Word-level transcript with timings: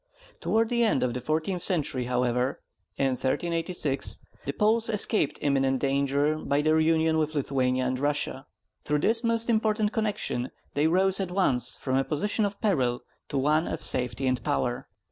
Toward 0.39 0.69
the 0.69 0.83
end 0.83 1.03
of 1.03 1.13
the 1.13 1.21
fourteenth 1.21 1.61
century, 1.61 2.05
however 2.05 2.59
(1386), 2.95 4.17
the 4.45 4.51
Poles 4.51 4.89
escaped 4.89 5.37
imminent 5.43 5.77
danger 5.79 6.39
by 6.39 6.63
their 6.63 6.79
union 6.79 7.19
with 7.19 7.35
Lithuania 7.35 7.85
and 7.85 7.99
Russia. 7.99 8.47
Through 8.83 9.01
this 9.01 9.23
most 9.23 9.47
important 9.47 9.91
connection 9.91 10.49
they 10.73 10.87
rose 10.87 11.19
at 11.19 11.29
once 11.29 11.77
from 11.77 11.97
a 11.97 12.03
position 12.03 12.45
of 12.45 12.59
peril 12.61 13.01
to 13.29 13.37
one 13.37 13.67
of 13.67 13.83
safety 13.83 14.25
and 14.25 14.43
power. 14.43 14.87